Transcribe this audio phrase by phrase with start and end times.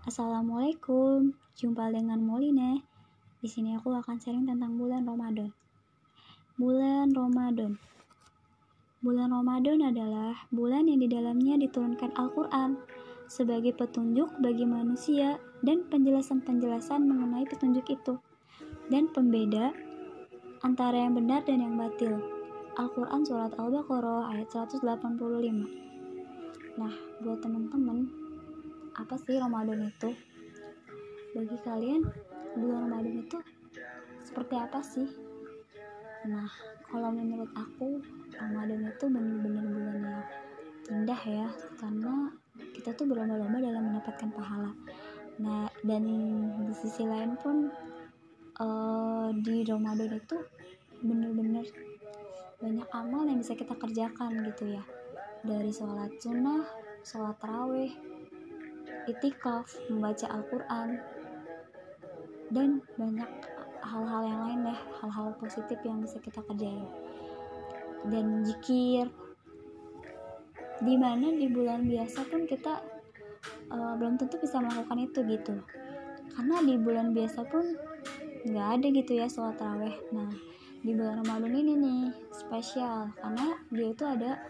[0.00, 2.80] Assalamualaikum, jumpa dengan Moline.
[3.44, 5.52] Di sini aku akan sharing tentang bulan Ramadan.
[6.56, 7.76] Bulan Ramadan.
[9.04, 12.80] Bulan Ramadan adalah bulan yang di dalamnya diturunkan Al-Qur'an
[13.28, 18.16] sebagai petunjuk bagi manusia dan penjelasan-penjelasan mengenai petunjuk itu
[18.88, 19.76] dan pembeda
[20.64, 22.16] antara yang benar dan yang batil.
[22.80, 24.80] Al-Quran Surat Al-Baqarah ayat 185
[26.80, 28.29] Nah, buat teman-teman
[28.96, 30.10] apa sih Ramadan itu?
[31.36, 32.02] Bagi kalian,
[32.58, 33.38] bulan Ramadan itu
[34.26, 35.08] seperti apa sih?
[36.26, 36.50] Nah,
[36.84, 38.02] kalau menurut aku,
[38.34, 40.22] Ramadan itu benar-benar bulan yang
[40.90, 42.34] indah ya, karena
[42.74, 44.72] kita tuh berlomba-lomba dalam mendapatkan pahala.
[45.40, 46.04] Nah, dan
[46.66, 47.72] di sisi lain pun
[48.60, 50.36] uh, di Ramadan itu
[51.00, 51.64] benar-benar
[52.60, 54.84] banyak amal yang bisa kita kerjakan gitu ya
[55.40, 56.68] dari sholat sunnah,
[57.00, 57.88] sholat taraweh,
[59.10, 60.88] itikaf, membaca Al-Quran,
[62.50, 63.30] dan banyak
[63.80, 66.86] hal-hal yang lain deh, hal-hal positif yang bisa kita kerjain.
[68.06, 69.10] Dan jikir,
[70.80, 72.80] di mana di bulan biasa pun kita
[73.68, 75.54] uh, belum tentu bisa melakukan itu gitu.
[76.32, 77.76] Karena di bulan biasa pun
[78.40, 79.96] nggak ada gitu ya sholat taraweh.
[80.16, 80.32] Nah,
[80.80, 82.02] di bulan Ramadan ini nih
[82.32, 84.40] spesial karena dia itu ada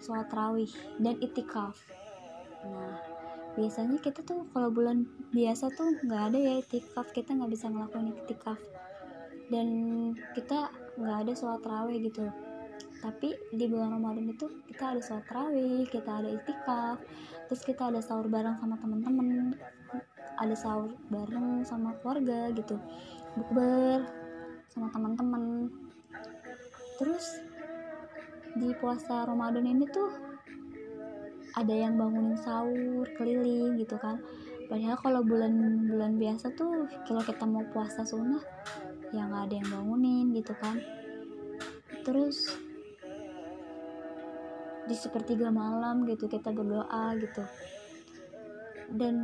[0.00, 1.76] sholat tarawih dan itikaf.
[2.64, 3.11] Nah,
[3.52, 8.12] biasanya kita tuh kalau bulan biasa tuh nggak ada ya itikaf kita nggak bisa ngelakuin
[8.12, 8.60] itikaf.
[9.52, 9.68] Dan
[10.32, 12.28] kita nggak ada sholat terawih gitu.
[13.02, 16.98] Tapi di bulan Ramadan itu kita ada sholat terawih kita ada itikaf
[17.50, 19.52] terus kita ada sahur bareng sama teman-teman
[20.40, 22.80] ada sahur bareng sama keluarga gitu.
[23.36, 24.06] Bukber
[24.72, 25.68] sama teman-teman.
[26.96, 27.26] Terus
[28.56, 30.31] di puasa Ramadan ini tuh
[31.52, 34.20] ada yang bangunin sahur keliling gitu kan.
[34.72, 38.40] Padahal kalau bulan-bulan biasa tuh kalau kita mau puasa sunnah
[39.12, 40.80] ya nggak ada yang bangunin gitu kan.
[42.02, 42.56] Terus
[44.88, 47.44] di sepertiga malam gitu kita berdoa gitu.
[48.92, 49.16] Dan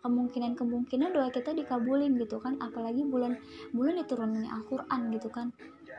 [0.00, 2.56] kemungkinan-kemungkinan doa kita dikabulin gitu kan.
[2.62, 3.36] Apalagi bulan
[3.74, 5.50] bulan diturunnya Al-Quran gitu kan.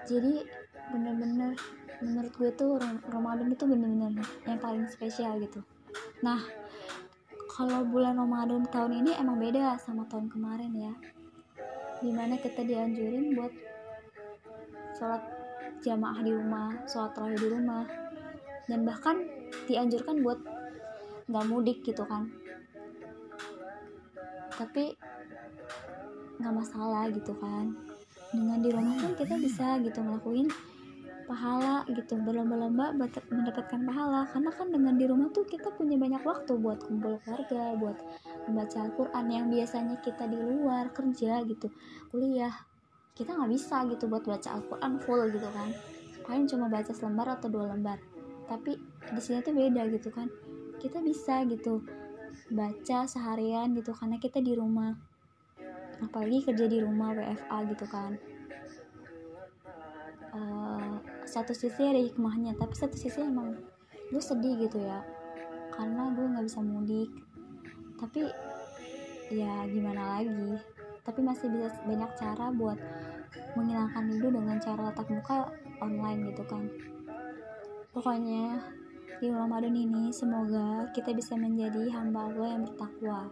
[0.08, 0.48] Jadi
[0.92, 1.56] bener-bener
[2.02, 5.62] menurut gue tuh Ramadan itu bener-bener yang paling spesial gitu.
[6.26, 6.42] Nah
[7.52, 10.94] kalau bulan Ramadan tahun ini emang beda sama tahun kemarin ya.
[12.02, 13.54] Di mana kita dianjurin buat
[14.98, 15.22] sholat
[15.86, 17.86] jamaah di rumah sholat terawih di rumah.
[18.66, 19.22] Dan bahkan
[19.70, 20.42] dianjurkan buat
[21.30, 22.34] nggak mudik gitu kan.
[24.58, 24.98] Tapi
[26.42, 27.78] nggak masalah gitu kan.
[28.34, 30.50] Dengan di rumah pun kita bisa gitu ngelakuin
[31.32, 32.92] pahala gitu berlomba-lomba
[33.32, 34.28] mendapatkan pahala.
[34.28, 37.96] Karena kan dengan di rumah tuh kita punya banyak waktu buat kumpul keluarga buat
[38.52, 41.72] membaca Al-Quran yang biasanya kita di luar kerja gitu
[42.12, 42.52] kuliah.
[43.16, 45.72] Kita nggak bisa gitu buat baca Al-Quran full gitu kan.
[46.28, 48.04] Paling cuma baca selembar atau dua lembar.
[48.52, 48.76] Tapi
[49.16, 50.28] di sini tuh beda gitu kan.
[50.84, 51.80] Kita bisa gitu
[52.52, 54.92] baca seharian gitu karena kita di rumah.
[56.04, 58.20] Apalagi kerja di rumah WFA gitu kan
[61.32, 63.56] satu sisi ada hikmahnya tapi satu sisi emang
[64.12, 65.00] gue sedih gitu ya.
[65.72, 67.08] Karena gue nggak bisa mudik.
[67.96, 68.28] Tapi
[69.32, 70.60] ya gimana lagi?
[71.08, 72.76] Tapi masih bisa banyak cara buat
[73.56, 75.38] menghilangkan rindu dengan cara tatap muka
[75.80, 76.68] online gitu kan.
[77.96, 78.60] Pokoknya
[79.24, 83.32] di Ramadan ini semoga kita bisa menjadi hamba Allah yang bertakwa.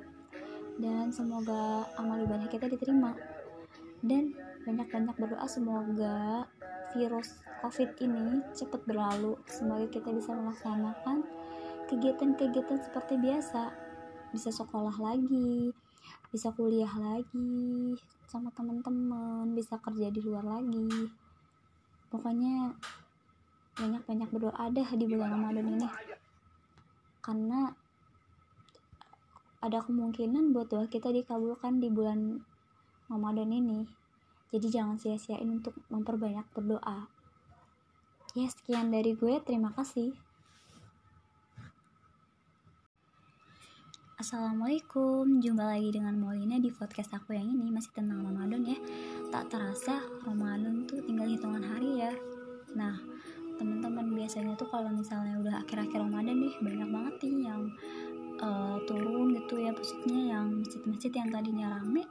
[0.79, 3.11] Dan semoga amal ibadah kita diterima.
[3.99, 4.31] Dan
[4.63, 6.47] banyak-banyak berdoa semoga
[6.95, 9.35] virus covid ini cepat berlalu.
[9.45, 11.25] Semoga kita bisa melaksanakan
[11.91, 13.73] kegiatan-kegiatan seperti biasa.
[14.29, 15.73] Bisa sekolah lagi
[16.29, 17.97] bisa kuliah lagi
[18.29, 21.09] sama teman-teman bisa kerja di luar lagi.
[22.13, 22.69] Pokoknya
[23.73, 25.87] banyak-banyak berdoa deh di bulan Ramadan ini.
[27.25, 27.73] Karena
[29.59, 32.39] ada kemungkinan buat doa kita dikabulkan di bulan
[33.09, 33.98] Ramadan ini
[34.49, 37.05] jadi jangan sia-siain untuk memperbanyak berdoa.
[38.33, 39.41] Ya, sekian dari gue.
[39.45, 40.13] Terima kasih.
[44.19, 48.77] Assalamualaikum, jumpa lagi dengan Molina di podcast aku yang ini masih tentang Ramadan ya.
[49.31, 52.11] Tak terasa Ramadan tuh tinggal hitungan hari ya.
[52.75, 52.99] Nah,
[53.55, 57.61] teman-teman biasanya tuh kalau misalnya udah akhir-akhir Ramadan nih banyak banget nih yang
[58.39, 62.03] uh, turun gitu ya maksudnya yang masjid-masjid yang tadinya rame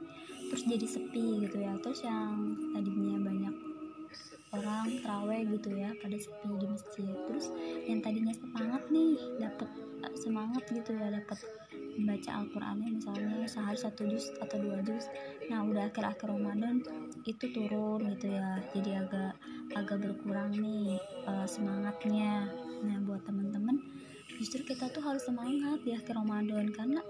[0.49, 1.73] terus jadi sepi gitu ya.
[1.79, 3.55] Terus yang tadinya banyak
[4.49, 7.13] orang teraweh gitu ya pada sepi di masjid.
[7.29, 7.45] Terus
[7.85, 9.69] yang tadinya semangat nih dapat
[10.17, 11.39] semangat gitu ya dapat
[11.99, 15.05] membaca Al-Qur'annya misalnya sehari satu juz atau dua juz.
[15.51, 16.79] Nah udah akhir-akhir Ramadan
[17.27, 19.35] itu turun gitu ya jadi agak
[19.75, 20.95] agak berkurang nih
[21.27, 22.47] uh, semangatnya.
[22.87, 23.75] Nah buat teman-teman
[24.39, 27.03] justru kita tuh harus semangat di akhir Ramadan karena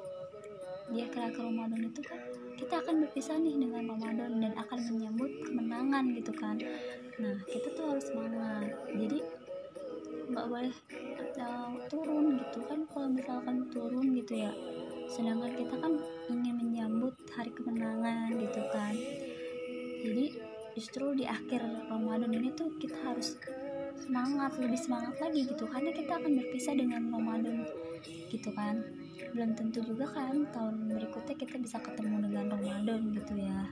[0.89, 2.17] di akhir-akhir Ramadan itu kan
[2.59, 6.59] kita akan berpisah nih dengan Ramadan dan akan menyambut kemenangan gitu kan.
[7.15, 8.67] Nah kita tuh harus semangat.
[8.91, 9.23] Jadi
[10.29, 10.75] nggak boleh
[11.39, 12.83] uh, turun gitu kan.
[12.91, 14.51] Kalau misalkan turun gitu ya.
[15.07, 18.93] Sedangkan kita kan ingin menyambut hari kemenangan gitu kan.
[20.03, 20.25] Jadi
[20.75, 23.39] justru di akhir Ramadan ini tuh kita harus
[23.95, 25.63] semangat lebih semangat lagi gitu.
[25.63, 27.63] Karena kita akan berpisah dengan Ramadan
[28.27, 28.83] gitu kan
[29.35, 33.69] belum tentu juga kan tahun berikutnya kita bisa ketemu dengan Ramadan gitu ya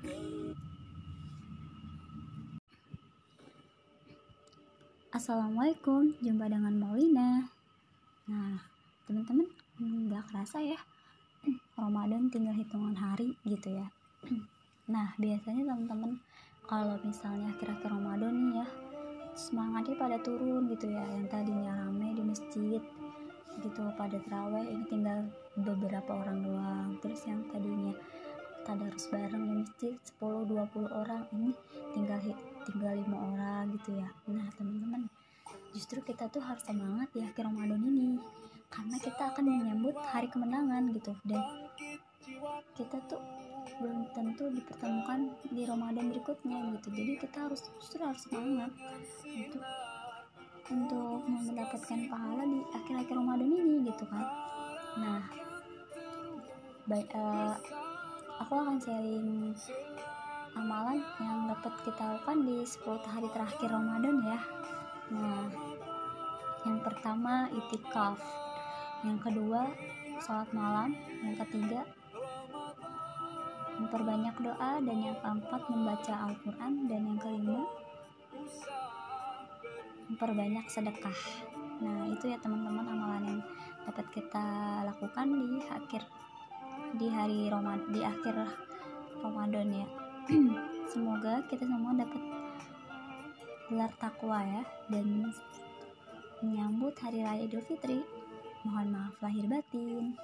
[5.18, 7.50] Assalamualaikum, jumpa dengan Maulina.
[8.30, 8.62] Nah,
[9.10, 9.50] teman-teman,
[9.82, 10.78] nggak kerasa ya,
[11.74, 13.90] Ramadan tinggal hitungan hari gitu ya.
[14.86, 16.22] Nah, biasanya teman-teman
[16.70, 18.68] kalau misalnya akhir-akhir Ramadan nih ya,
[19.34, 22.84] semangatnya pada turun gitu ya, yang tadinya rame di masjid
[23.64, 25.20] gitu pada terawih ini tinggal
[25.58, 26.90] beberapa orang doang.
[27.02, 27.94] Terus yang tadinya
[28.68, 31.56] tadarus bareng di masjid 10-20 orang ini
[31.96, 32.20] tinggal
[32.68, 34.10] tinggal lima orang gitu ya.
[34.28, 35.08] Nah teman-teman
[35.72, 38.20] justru kita tuh harus semangat di akhir Ramadan ini.
[38.68, 41.16] Karena kita akan menyambut hari kemenangan gitu.
[41.24, 41.40] Dan
[42.76, 43.24] kita tuh
[43.80, 46.88] belum tentu dipertemukan di Ramadan berikutnya gitu.
[46.92, 48.72] Jadi kita harus justru harus semangat
[49.24, 49.64] untuk
[50.68, 54.26] untuk mendapatkan pahala di akhir-akhir Ramadan ini gitu kan.
[55.00, 55.22] Nah
[56.88, 57.56] baik uh,
[58.40, 59.52] aku akan sharing
[60.56, 64.40] amalan yang dapat kita lakukan di 10 hari terakhir Ramadan ya.
[65.16, 65.46] Nah
[66.68, 68.20] yang pertama itikaf.
[69.06, 69.72] Yang kedua
[70.20, 70.92] sholat malam.
[71.24, 71.82] Yang ketiga
[73.80, 74.72] memperbanyak doa.
[74.84, 76.74] Dan yang keempat membaca Al-Quran.
[76.92, 77.64] Dan yang kelima
[80.08, 81.20] memperbanyak sedekah.
[81.84, 83.42] Nah itu ya teman-teman amalan yang
[83.88, 84.46] dapat kita
[84.84, 86.02] lakukan di akhir
[86.98, 88.36] di hari Ramadan di akhir
[89.22, 89.88] Ramadan ya.
[90.92, 92.22] Semoga kita semua dapat
[93.68, 95.32] gelar takwa ya dan
[96.40, 98.00] menyambut hari raya Idul Fitri.
[98.64, 100.18] Mohon maaf lahir batin